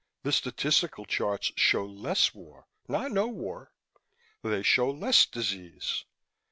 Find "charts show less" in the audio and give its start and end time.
1.05-2.33